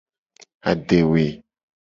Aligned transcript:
Adewe. 0.69 1.25